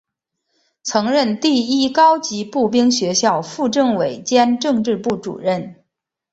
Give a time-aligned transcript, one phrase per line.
[0.81, 5.85] 曾任第一高级步兵学校副政委兼政治部主任。